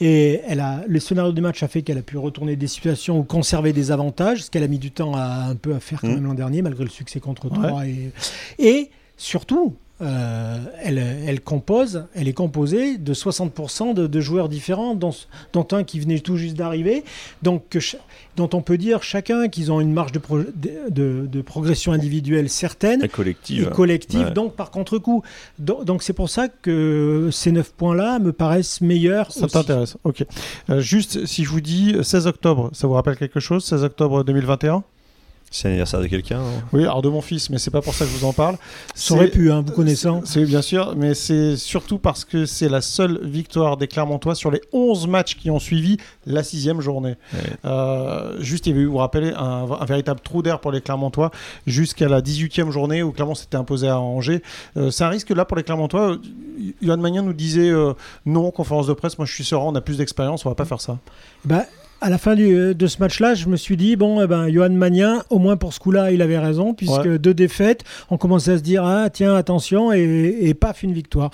[0.00, 3.18] Et elle a, le scénario du match a fait qu'elle a pu retourner des situations
[3.18, 6.00] ou conserver des avantages, ce qu'elle a mis du temps à, un peu à faire
[6.00, 6.14] quand Mm.
[6.14, 7.68] même l'an dernier, malgré le succès contre Ouais.
[7.68, 7.86] 3.
[7.86, 8.10] Et,
[8.58, 14.94] et surtout, euh, elle, elle compose, elle est composée de 60% de, de joueurs différents,
[14.96, 15.12] dont,
[15.52, 17.04] dont un qui venait tout juste d'arriver,
[17.42, 17.78] donc que
[18.36, 21.92] dont on peut dire chacun qu'ils ont une marge de, pro- de, de- de progression
[21.92, 23.68] individuelle certaine La collective.
[23.70, 24.30] et collective, Ouais.
[24.32, 25.22] donc par contre-coup.
[25.60, 29.30] Do- Donc c'est pour ça que ces 9 points-là me paraissent meilleurs.
[29.30, 30.24] Ça t'intéresse, ok.
[30.70, 34.24] Euh, juste, si je vous dis 16 octobre, ça vous rappelle quelque chose 16 octobre
[34.24, 34.82] 2021
[35.56, 36.40] C'est l'anniversaire de quelqu'un.
[36.40, 36.64] hein.
[36.72, 38.56] Oui, alors de mon fils, mais c'est pas pour ça que je vous en parle.
[38.96, 40.20] Ça aurait C'est- pu, hein, vous connaissant.
[40.24, 44.50] C'est bien sûr, mais c'est surtout parce que c'est la seule victoire des Clermontois sur
[44.50, 47.14] les 11 matchs qui ont suivi la sixième journée.
[47.32, 47.38] Ouais.
[47.66, 50.72] Euh, juste, il y avait eu, vous vous rappelez, un, un véritable trou d'air pour
[50.72, 51.30] les Clermontois
[51.68, 54.42] jusqu'à la 18e journée où Clermont s'était imposé à Angers.
[54.76, 56.16] Euh, c'est un risque là pour les Clermontois.
[56.82, 57.92] Yohan Magnin nous disait euh,
[58.26, 60.64] non, conférence de presse, moi je suis serein, on a plus d'expérience, on va pas
[60.64, 60.98] faire ça.
[61.44, 61.62] Bah,
[62.04, 64.68] à la fin du- de ce match-là, je me suis dit, bon, eh ben, Johan
[64.70, 67.18] Magnin, au moins pour ce coup-là, il avait raison, puisque Ouais.
[67.18, 71.30] deux défaites, on commençait à se dire, ah, tiens, attention, et, et paf, une victoire.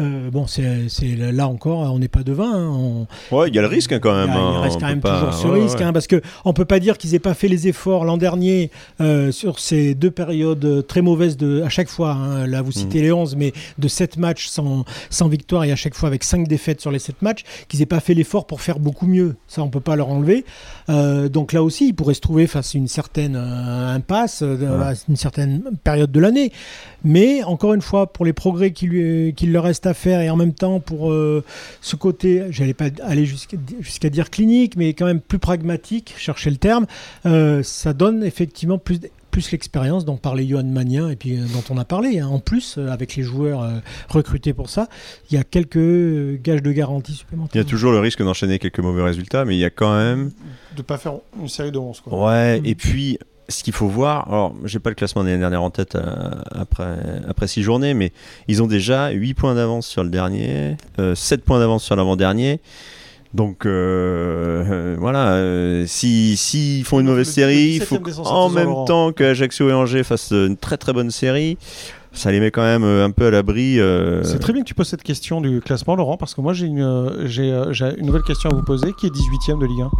[0.00, 2.52] Euh, bon, c'est là encore, on n'est pas devin.
[2.52, 4.30] hein, on- Ouais, il y a le risque hein, quand même.
[4.30, 5.84] a- il hein, reste quand peut même pas- toujours ce ouais, risque, ouais.
[5.84, 8.70] hein, parce que on peut pas dire qu'ils aient pas fait les efforts l'an dernier
[9.00, 12.12] euh, sur ces deux périodes très mauvaises de à chaque fois.
[12.12, 12.46] hein.
[12.46, 15.94] là, vous citez les 11, mais de 7 matchs sans, sans victoire et à chaque
[15.94, 18.78] fois avec 5 défaites sur les 7 matchs, qu'ils aient pas fait l'effort pour faire
[18.78, 19.34] beaucoup mieux.
[19.48, 20.44] Ça, on peut pas leur enlever.
[20.90, 25.16] Euh, donc là aussi, ils pourraient se trouver face à une certaine impasse, à une
[25.16, 26.52] certaine période de l'année.
[27.04, 30.54] Mais encore une fois, pour les progrès qu'il leur reste à faire et en même
[30.54, 31.42] temps pour euh,
[31.80, 36.56] ce côté, j'allais pas aller jusqu'à dire clinique, mais quand même plus pragmatique, chercher le
[36.56, 36.86] terme,
[37.26, 41.62] euh, ça donne effectivement plus plus l'expérience dont parlait Johan Magnin et puis euh, dont
[41.68, 42.18] on a parlé.
[42.18, 42.26] hein.
[42.28, 44.88] En plus, avec les joueurs euh, recrutés pour ça,
[45.30, 47.60] il y a quelques euh, gages de garantie Il y supplémentaires.
[47.62, 50.30] a toujours le risque d'enchaîner quelques mauvais résultats, mais il y a quand même.
[50.76, 52.00] De pas faire une série de 11.
[52.00, 52.26] Quoi.
[52.26, 52.66] Ouais, Mm.
[52.66, 55.70] et puis ce qu'il faut voir, alors j'ai pas le classement de l'année dernière en
[55.70, 58.12] tête euh, après, après six journées, mais
[58.46, 62.60] ils ont déjà 8 points d'avance sur le dernier, euh, 7 points d'avance sur l'avant-dernier.
[63.34, 68.20] Donc euh, euh, voilà, euh, si s'ils font une mauvaise le série, il 17e faut
[68.24, 68.84] en même Laurent.
[68.86, 71.58] temps que Ajaccio et Angers fassent une très très bonne série.
[72.12, 73.78] Ça les met quand même un peu à l'abri.
[73.78, 76.54] euh, C'est très bien que tu poses cette question du classement, Laurent, parce que moi
[76.54, 79.66] j'ai une, euh, euh, j'ai une nouvelle question à vous poser qui est 18ème de
[79.66, 79.90] Ligue 1.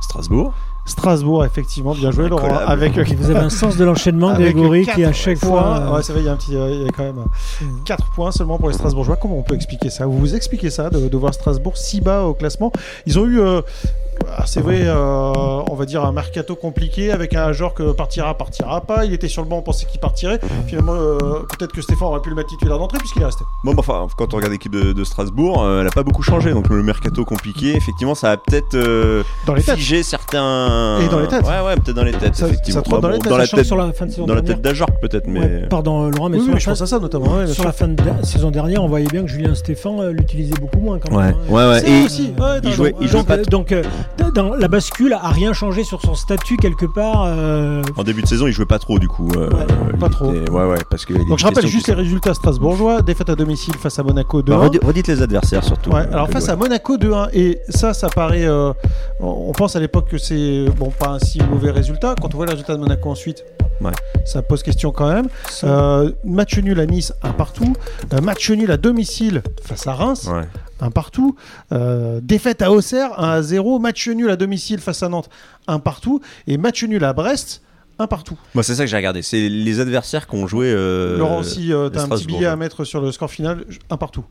[0.00, 0.54] Strasbourg.
[0.86, 2.44] Strasbourg, effectivement, bien joué, Laurent.
[2.46, 2.70] Incollable.
[2.72, 5.48] Avec, euh, Vous avez un sens de l'enchaînement, Grégory, qui à chaque points.
[5.50, 5.78] fois.
[5.80, 7.24] euh, Ouais, c'est vrai, il y a, un petit, euh, il y a quand même
[7.60, 7.82] Mm.
[7.84, 9.16] 4 points seulement pour les Strasbourgeois.
[9.16, 10.06] Comment on peut expliquer ça?
[10.06, 12.70] Vous vous expliquez ça, de, de voir Strasbourg si bas au classement?
[13.06, 13.40] Ils ont eu.
[13.40, 13.60] euh,
[14.46, 15.32] c'est vrai, euh,
[15.70, 19.04] on va dire un mercato compliqué avec un joueur que partira, partira pas.
[19.04, 20.38] Il était sur le banc, on pensait qu'il partirait.
[20.66, 21.18] Finalement, euh,
[21.58, 23.44] peut-être que Stéphane aurait pu le mettre titulaire d'entrée puisqu'il est resté.
[23.64, 26.22] Bon, bah, enfin, quand on regarde l'équipe de, de Strasbourg, euh, elle a pas beaucoup
[26.22, 26.52] changé.
[26.52, 29.76] Donc le mercato compliqué, effectivement, ça a peut-être euh, Dans les têtes.
[29.76, 31.00] figé certains.
[31.00, 31.44] Et dans les têtes.
[31.44, 32.82] Ouais, ouais, peut-être dans les têtes, Ça- effectivement.
[32.84, 34.60] ça dans les têtes, dans la tête, sur la fin de saison dans la tête
[34.60, 35.40] d'Ajorc, peut-être, mais.
[35.40, 37.36] Ouais, pardon, Laurent, mais Oui, sur, oui, la je fin, pense à ça notamment.
[37.36, 40.10] ouais, sur la fin de la saison dernière, on voyait bien que Julien Stéphan euh,
[40.12, 41.34] l'utilisait beaucoup moins quand Ouais, même.
[41.34, 41.52] hein.
[41.52, 41.80] ouais, ouais.
[41.80, 42.32] C'est Et aussi.
[42.38, 43.72] Ouais, il jouait- il jouait donc, pas donc,
[44.34, 47.24] dans la bascule a rien changé sur son statut quelque part.
[47.26, 49.28] euh, en début de saison, il jouait pas trop, du coup.
[49.36, 50.32] euh, Ouais, pas trop.
[50.32, 51.14] était- Ouais, ouais, parce que.
[51.14, 53.02] Donc je rappelle juste les résultats strasbourgeois.
[53.02, 55.90] Défaite à domicile face à Monaco 2 Bah, redi- redites les adversaires surtout.
[55.90, 56.50] Ouais, euh, alors que face ouais.
[56.50, 58.72] à Monaco 2-1 et ça ça paraît euh,
[59.20, 62.46] on pense à l'époque que c'est bon pas un si mauvais résultat quand on voit
[62.46, 63.44] les résultats de Monaco ensuite
[63.82, 63.92] Ouais.
[64.24, 65.28] ça pose question quand même
[65.64, 67.74] Euh, match nul à Nice un partout
[68.14, 70.42] Euh, match nul à domicile face à Reims Ouais.
[70.80, 71.36] Un partout.
[71.72, 75.28] Euh, défaite à Auxerre 1 à 0 match nul à domicile face à Nantes
[75.66, 76.20] un partout.
[76.46, 77.62] Et match nul à Brest
[77.98, 78.38] un partout.
[78.54, 79.22] Moi, c'est ça que j'ai regardé.
[79.22, 80.66] C'est les adversaires qui ont joué.
[80.70, 83.64] euh, Laurent si euh, les t'as un petit billet à mettre sur le score final
[83.88, 84.24] un partout.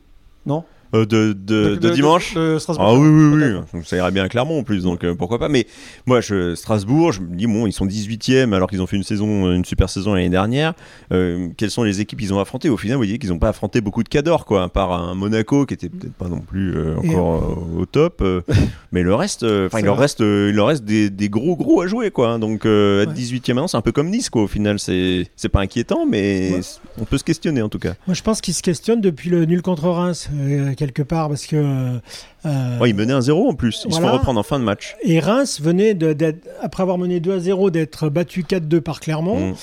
[0.46, 0.64] Non?
[0.94, 2.34] Euh, de, de, de dimanche.
[2.34, 2.86] de Strasbourg.
[2.88, 3.60] Ah oui, oui, oui.
[3.72, 5.48] Donc, ça ira bien à Clermont en plus, donc euh, pourquoi pas.
[5.48, 5.66] Mais
[6.06, 9.02] moi, je, Strasbourg, je me dis, bon, ils sont 18e alors qu'ils ont fait une
[9.02, 10.74] saison, une super saison l'année dernière.
[11.12, 12.68] Euh, quelles sont les équipes qu'ils ont affrontées?
[12.68, 15.14] Au final, vous voyez qu'ils n'ont pas affronté beaucoup de cadors, quoi, à part un
[15.14, 18.20] Monaco qui était peut-être pas non plus euh, encore euh, au top.
[18.22, 18.40] euh,
[18.92, 21.56] mais le reste, euh, enfin, il leur reste, euh, il leur reste des, des gros,
[21.56, 22.38] gros à jouer, quoi.
[22.38, 23.14] Donc, euh, être Ouais.
[23.16, 24.42] 18e maintenant, c'est un peu comme Nice, quoi.
[24.42, 26.60] Au final, c'est c'est pas inquiétant, mais Ouais.
[27.00, 27.94] on peut se questionner en tout cas.
[28.06, 31.46] Moi, je pense qu'il se questionne depuis le nul contre Reims, euh, quelque part, parce
[31.46, 31.56] que.
[31.56, 31.98] euh,
[32.46, 33.84] euh, Ouais, ils menaient un 0 en plus.
[33.88, 34.94] Ils se font reprendre en fin de match.
[35.02, 39.50] et Reims venait, de- après avoir mené 2 à 0, d'être battu 4-2 par Clermont.
[39.50, 39.54] Mm.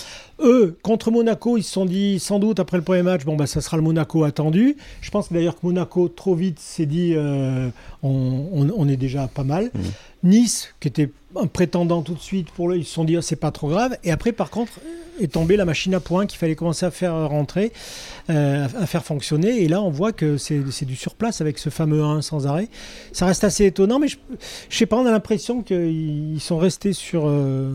[0.41, 3.45] Eux, contre Monaco, ils se sont dit, sans doute, après le premier match, bon, bah,
[3.47, 4.75] ça sera le Monaco attendu.
[4.99, 7.69] Je pense d'ailleurs que Monaco, trop vite, s'est dit, euh,
[8.01, 8.09] on,
[8.51, 9.71] on- on est déjà pas mal.
[10.23, 13.21] Nice, qui était un prétendant tout de suite, pour le, ils se sont dit, ah,
[13.21, 13.97] c'est pas trop grave.
[14.03, 14.73] Et après, par contre,
[15.19, 17.71] est tombée la machine à points qu'il fallait commencer à faire rentrer,
[18.29, 19.61] euh, à faire fonctionner.
[19.61, 22.67] Et là, on voit que c'est du surplace avec ce fameux 1 sans arrêt.
[23.11, 24.17] Ça reste assez étonnant, mais je,
[24.69, 27.69] je sais pas, on a l'impression qu'ils sont restés sur, euh,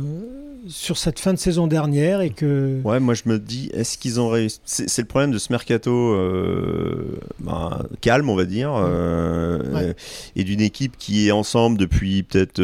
[0.66, 2.80] sur cette fin de saison dernière et que.
[2.84, 5.92] Ouais, moi je me dis, est-ce qu'ils ont réussi C'est le problème de ce mercato
[5.92, 9.94] euh, ben, calme, on va dire, Ouais.
[10.34, 12.60] et d'une équipe qui est ensemble depuis peut-être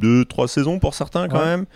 [0.00, 1.44] 2-3 saisons pour certains quand Ouais.
[1.44, 1.66] même.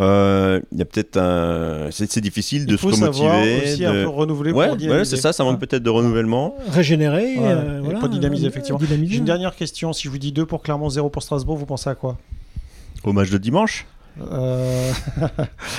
[0.00, 1.88] Euh, Il y a peut-être un.
[1.90, 3.62] C'est c'est difficile de se remotiver.
[3.64, 5.66] aussi de- un peu renouveler Ouais, ouais, c'est ça, ça manque Ouais.
[5.66, 6.54] peut-être de renouvellement.
[6.68, 8.78] Régénérer, Ouais, euh, et voilà, pour dynamiser, euh, effectivement.
[8.78, 9.12] dynamiser.
[9.12, 9.92] J'ai une dernière question.
[9.92, 12.16] Si je vous dis 2 pour Clermont, 0 pour Strasbourg, vous pensez à quoi?
[13.04, 13.86] Au match de dimanche,
[14.20, 14.92] Euh,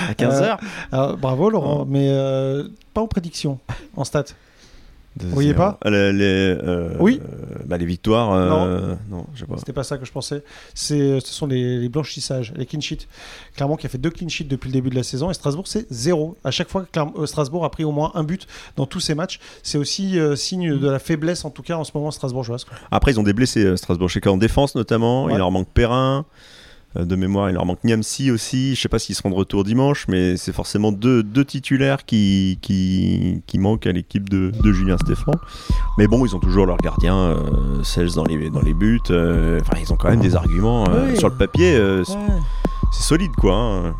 [0.08, 0.58] à 15h.
[0.90, 3.58] alors, Bravo Laurent, mais euh, pas en prédiction,
[3.96, 4.24] en stats.
[5.20, 7.20] Vous voyez pas les, les, euh, Oui.
[7.22, 8.32] euh, bah, les victoires.
[8.32, 9.56] euh, non, je sais pas.
[9.58, 10.42] C'était pas ça que je pensais.
[10.74, 13.06] C'est, ce sont les, les blanchissages, les clean sheets.
[13.54, 15.66] Clermont qui a fait deux clean sheets depuis le début de la saison et Strasbourg
[15.68, 16.36] c'est zéro.
[16.44, 18.46] À chaque fois que euh, Strasbourg a pris au moins un but
[18.76, 21.84] dans tous ses matchs, c'est aussi euh, signe de la faiblesse en tout cas en
[21.84, 22.64] ce moment strasbourgeoise.
[22.90, 24.08] Après, ils ont des blessés, euh, Strasbourg.
[24.08, 25.34] Je sais qu'en défense notamment, Ouais.
[25.34, 26.24] il leur manque Perrin.
[26.96, 28.74] Euh, de mémoire, il leur manque Niamsi aussi.
[28.74, 32.58] Je sais pas s'ils seront de retour dimanche, mais c'est forcément deux, deux titulaires qui,
[32.60, 35.32] qui, qui manquent à l'équipe de, de Julien Stéphan.
[35.98, 39.00] Mais bon, ils ont toujours leur gardien, euh, Sels dans les, dans les buts.
[39.10, 41.16] euh, Enfin, ils ont quand même des arguments euh, Oui.
[41.18, 41.78] sur le papier.
[41.78, 42.02] Ouais.
[42.92, 43.54] c'est solide, quoi.
[43.54, 43.94] hein.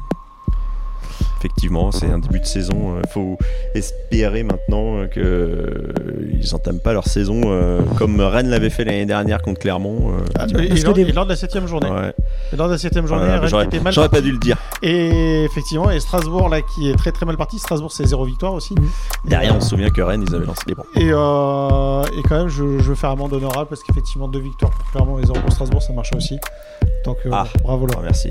[1.43, 2.95] Effectivement, c'est un début de saison.
[3.03, 3.37] Il faut
[3.75, 5.93] espérer maintenant euh, que euh,
[6.41, 10.13] ils entament pas leur saison euh, comme Rennes l'avait fait l'année dernière contre Clermont.
[10.13, 10.25] euh.
[10.39, 11.91] Ah, et, que lors, des- et lors de la septième journée.
[11.91, 12.13] Ouais.
[12.53, 14.39] Et lors de la septième journée, Voilà, Rennes j'aurais était mal j'aurais pas dû le
[14.39, 14.57] dire.
[14.83, 17.59] Et effectivement, et Strasbourg là qui est très très mal parti.
[17.59, 18.75] Strasbourg c'est zéro victoire aussi.
[18.75, 19.29] Mm.
[19.29, 20.85] Derrière, on se souvient que Rennes, ils avaient lancé des bons.
[20.95, 24.71] Et, euh, et quand même, je, je veux faire amende honorable parce qu'effectivement, deux victoires
[24.71, 26.39] pour Clermont et zéro pour Strasbourg, ça marche aussi.
[27.05, 27.47] Donc euh, Ah.
[27.65, 28.03] bravo Ah, Laurent.
[28.05, 28.29] merci.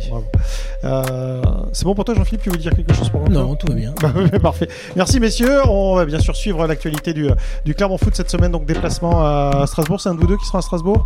[0.83, 1.41] Euh,
[1.73, 3.00] c'est bon pour toi Jean-Philippe, tu veux dire quelque chose?
[3.09, 3.93] Pour Non, tout va bien.
[4.01, 4.11] Bah,
[4.41, 4.67] Parfait.
[4.95, 5.61] Merci messieurs.
[5.67, 7.27] On va bien sûr suivre l'actualité du,
[7.65, 8.51] du Clermont Foot cette semaine.
[8.51, 9.99] Donc déplacement à Strasbourg.
[10.01, 11.05] C'est un de vous deux qui sera à Strasbourg?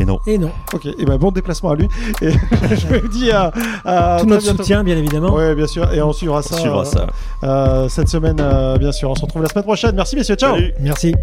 [0.00, 0.18] Et non.
[0.26, 0.86] Et non, Ok.
[0.86, 1.88] Et ben bon déplacement à lui.
[2.20, 2.30] Et
[2.72, 3.52] je vous dis à,
[3.84, 4.58] à tout notre bientôt.
[4.64, 5.32] soutien, bien évidemment.
[5.32, 5.92] Ouais, bien sûr.
[5.94, 7.06] Et on suivra ça, On suivra euh, ça.
[7.44, 9.08] euh, cette semaine, euh, bien sûr.
[9.10, 9.94] On se retrouve la semaine prochaine.
[9.94, 10.34] Merci messieurs.
[10.34, 10.54] Ciao.
[10.56, 10.74] Salut.
[10.80, 11.14] Merci.